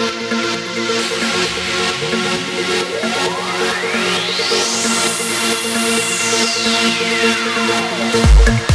Thank 0.00 0.22
you. 8.62 8.67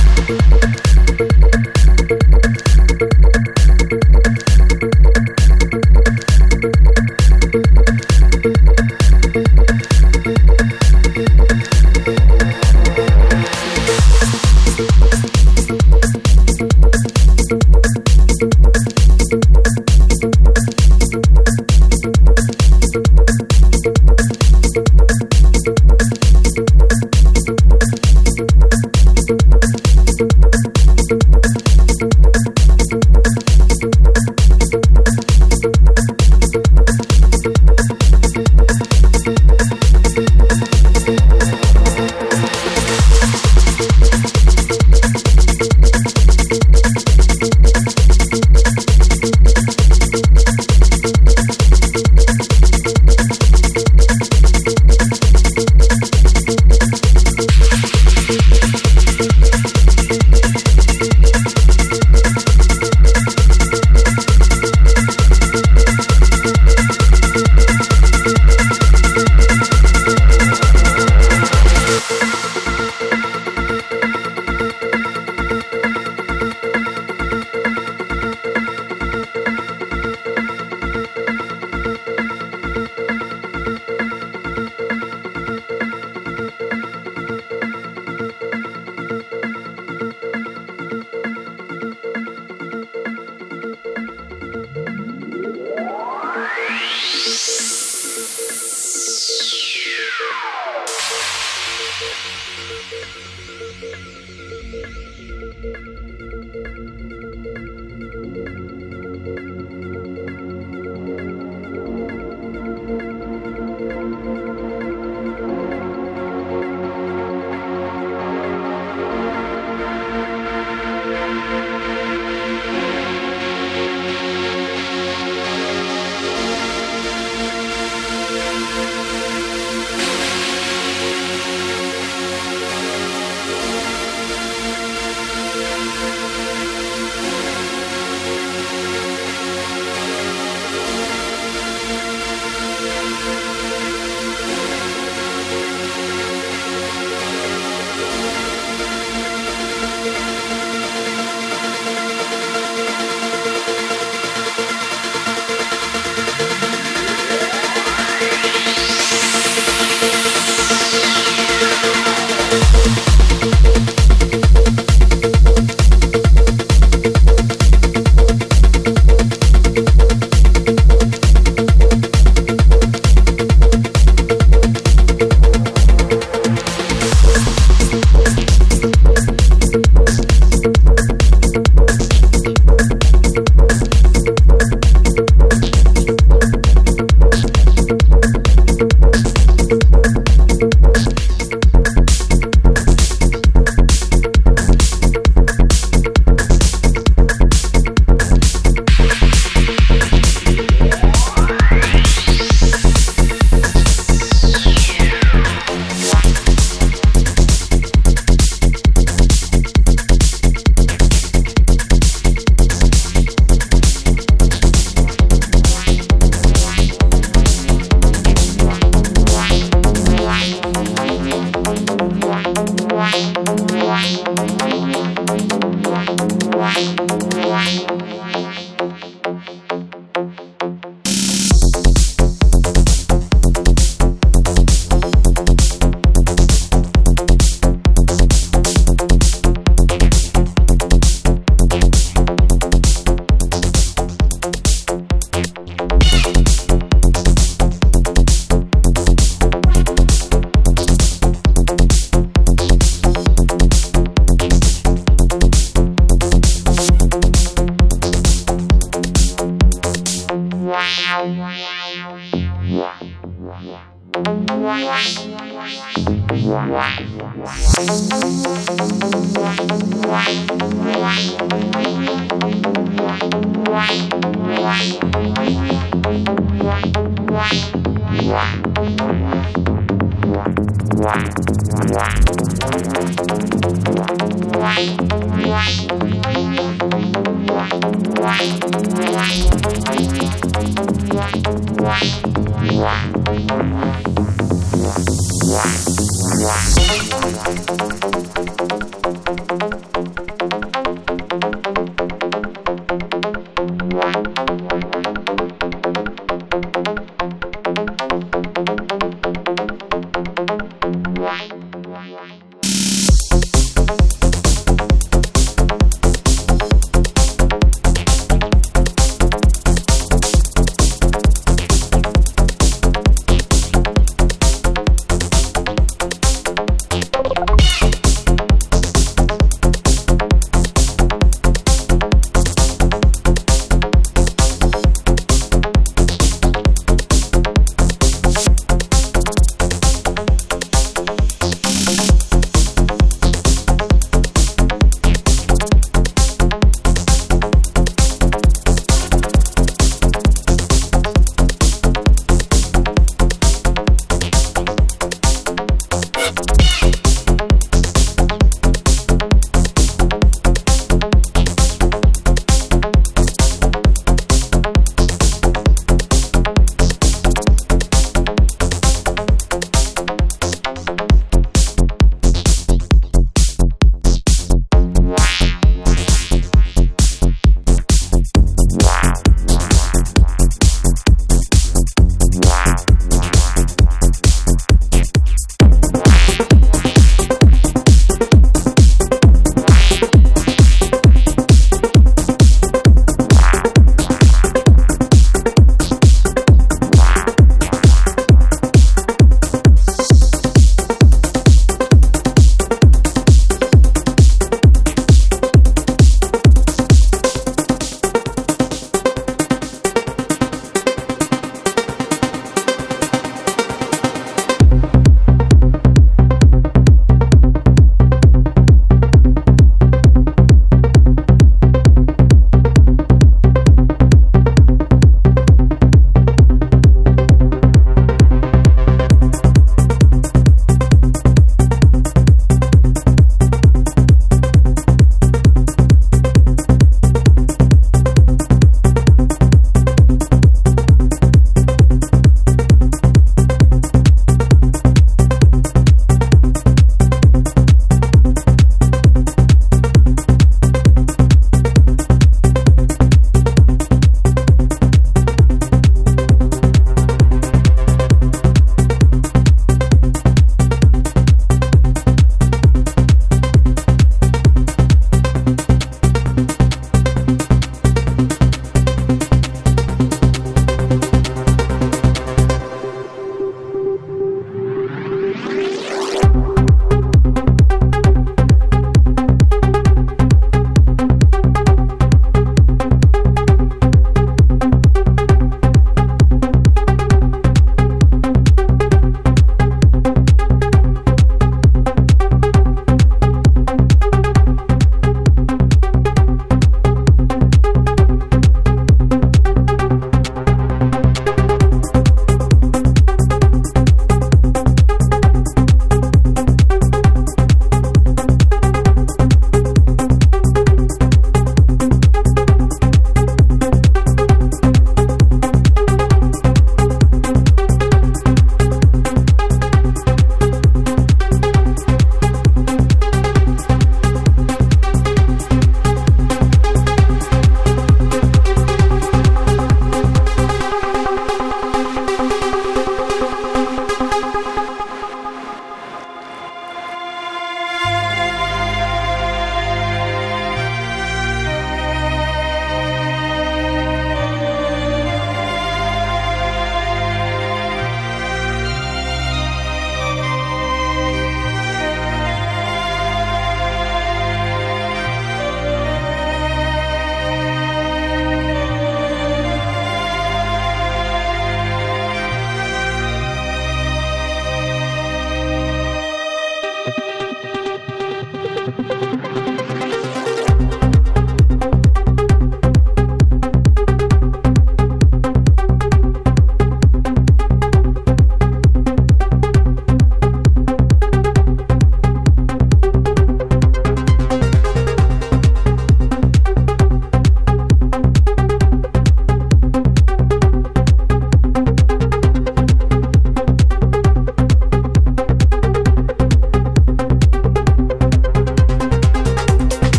Bye. 226.16 227.93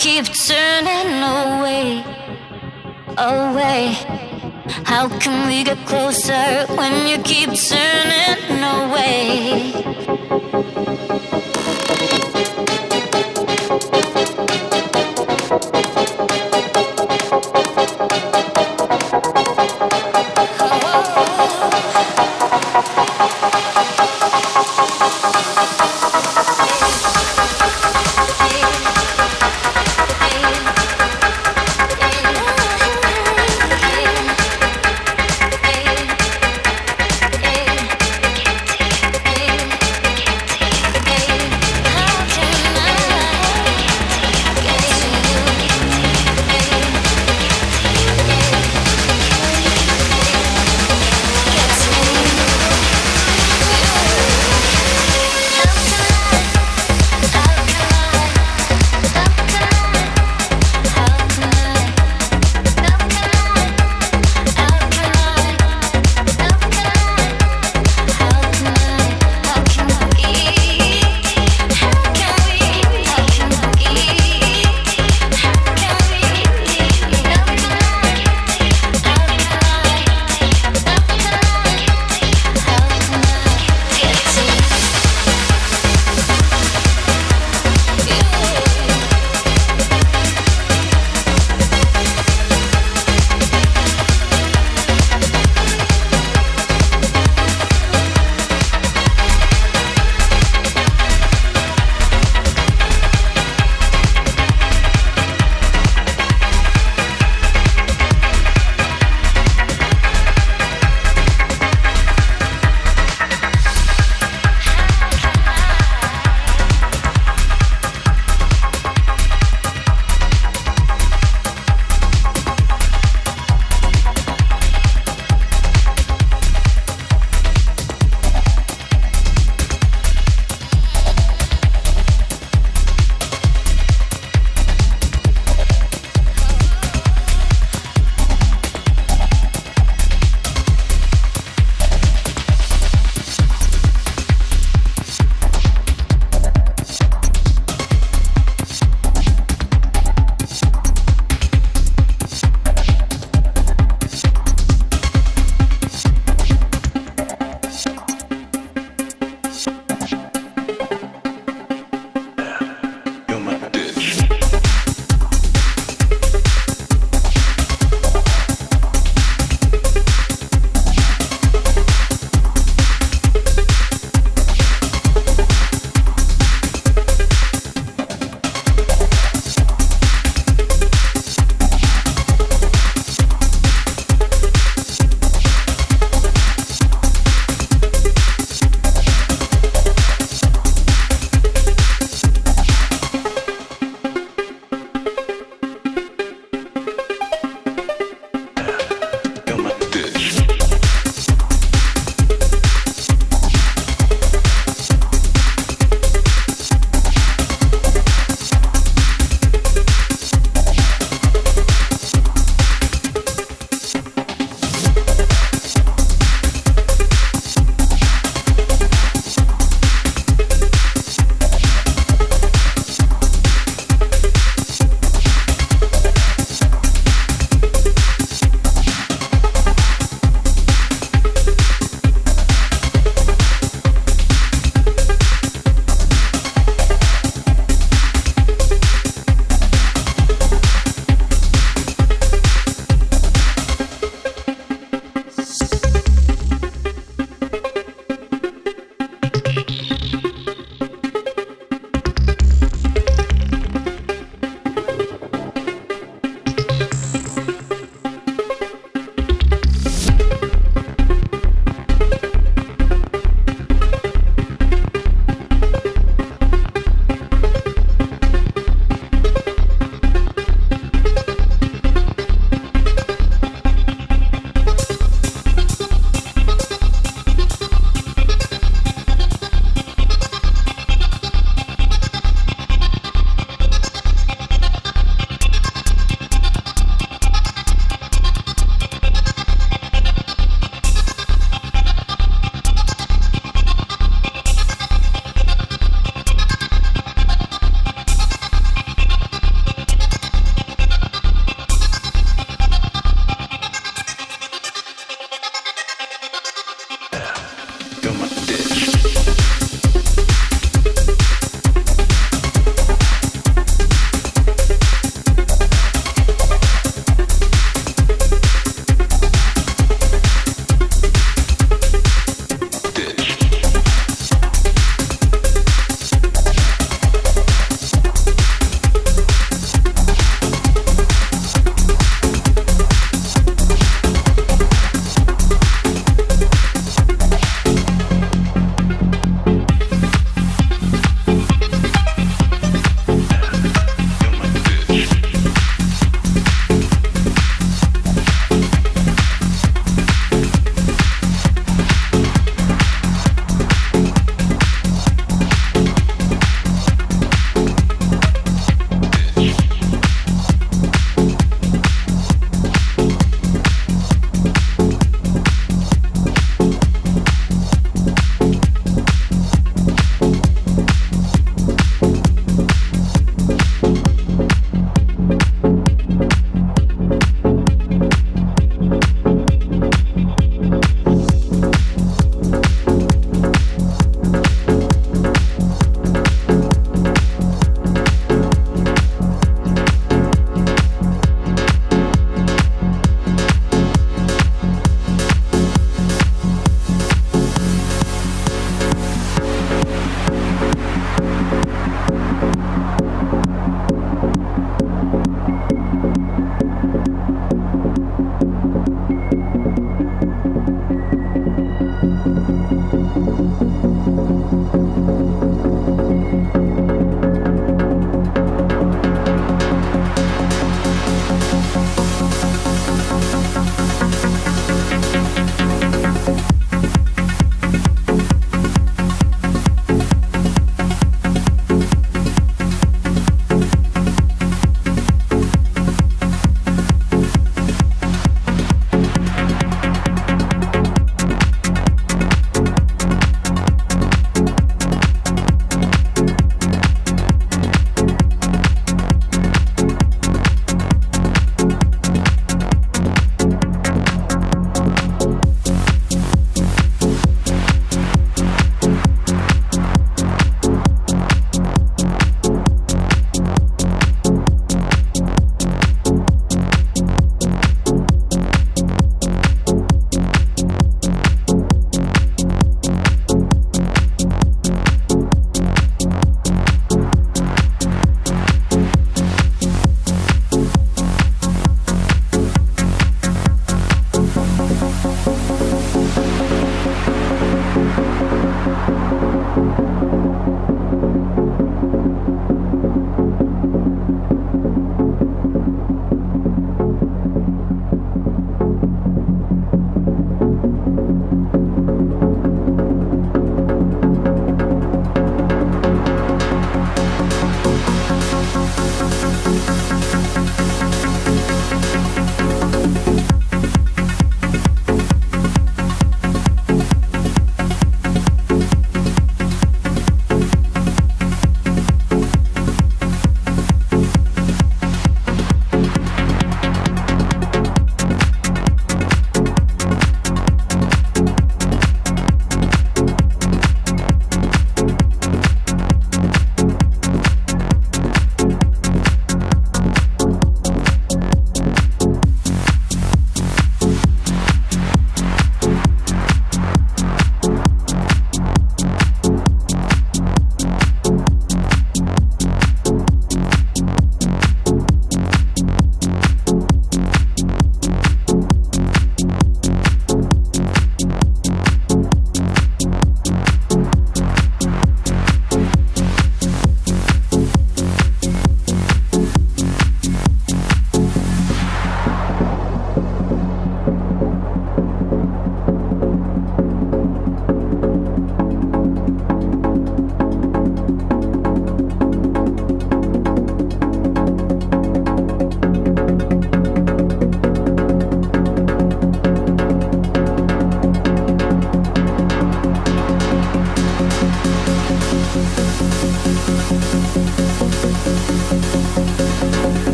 Keep 0.00 0.39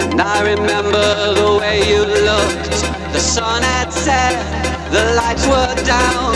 And 0.00 0.20
I 0.20 0.42
remember 0.42 1.34
the 1.34 1.58
way 1.60 1.86
you 1.88 2.00
looked. 2.00 2.70
The 3.12 3.20
sun 3.20 3.62
had 3.62 3.90
set, 3.92 4.36
the 4.90 5.14
lights 5.14 5.46
were 5.46 5.74
down. 5.84 6.34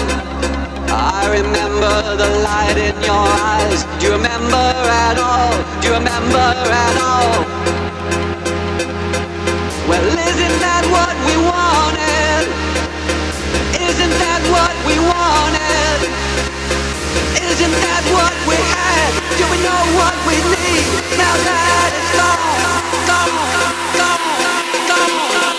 I 0.93 1.29
remember 1.33 2.17
the 2.17 2.29
light 2.45 2.77
in 2.77 2.95
your 3.03 3.27
eyes. 3.57 3.85
Do 3.99 4.07
you 4.07 4.13
remember 4.13 4.67
at 5.07 5.17
all? 5.19 5.53
Do 5.81 5.89
you 5.89 5.95
remember 5.95 6.47
at 6.85 6.97
all? 7.01 7.47
Well, 9.89 10.05
isn't 10.05 10.59
that 10.61 10.85
what 10.93 11.17
we 11.29 11.37
wanted? 11.41 12.45
Isn't 13.89 14.15
that 14.25 14.43
what 14.53 14.75
we 14.89 14.97
wanted? 15.01 15.99
Isn't 17.51 17.77
that 17.81 18.05
what 18.13 18.37
we 18.49 18.57
had? 18.57 19.22
Now 21.17 21.35
that 21.45 21.93
it's 21.97 22.13
gone, 22.17 22.41
gone, 23.09 23.33
gone, 23.97 24.21
gone, 24.89 25.41
gone. 25.41 25.52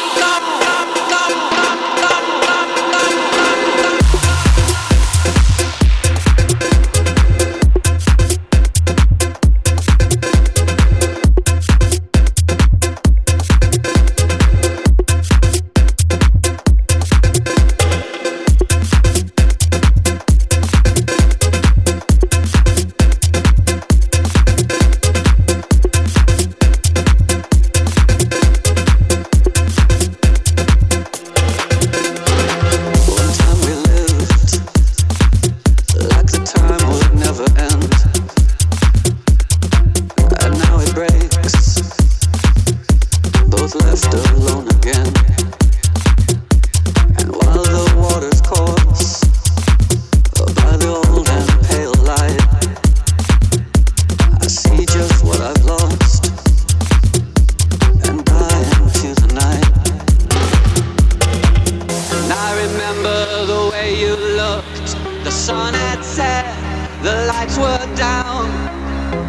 down. 68.24 68.48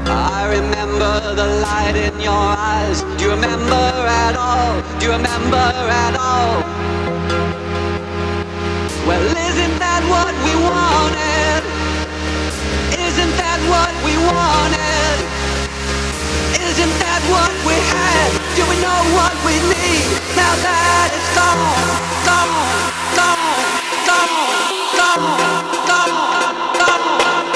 I 0.06 0.40
remember 0.56 1.14
the 1.40 1.48
light 1.66 1.96
in 2.06 2.14
your 2.20 2.44
eyes. 2.70 3.02
Do 3.16 3.24
you 3.24 3.30
remember 3.30 3.84
at 4.24 4.34
all? 4.36 4.72
Do 4.98 5.06
you 5.06 5.12
remember 5.18 5.66
at 6.06 6.14
all? 6.30 6.54
Well, 9.08 9.24
isn't 9.50 9.76
that 9.84 10.02
what 10.14 10.34
we 10.46 10.54
wanted? 10.68 11.62
Isn't 13.06 13.34
that 13.42 13.60
what 13.72 13.92
we 14.06 14.14
wanted? 14.30 15.16
Isn't 16.68 16.94
that 17.04 17.22
what 17.34 17.52
we 17.68 17.76
had? 17.94 18.30
Do 18.58 18.62
we 18.70 18.76
know 18.86 19.00
what 19.18 19.34
we 19.46 19.54
need 19.74 20.06
now 20.40 20.54
that 20.66 21.08
it's 21.16 21.30
gone, 21.38 21.62
gone, 22.28 22.54
gone, 23.18 23.44
gone, 24.08 24.34
gone, 24.98 25.24
gone, 25.90 26.14
gone? 26.80 27.53